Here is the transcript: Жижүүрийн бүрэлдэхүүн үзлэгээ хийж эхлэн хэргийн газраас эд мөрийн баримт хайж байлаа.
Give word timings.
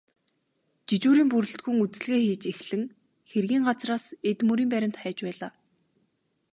Жижүүрийн 0.87 1.29
бүрэлдэхүүн 1.31 1.81
үзлэгээ 1.85 2.21
хийж 2.27 2.43
эхлэн 2.51 2.83
хэргийн 3.31 3.63
газраас 3.69 4.05
эд 4.29 4.39
мөрийн 4.47 4.69
баримт 4.73 4.97
хайж 5.01 5.17
байлаа. 5.25 5.51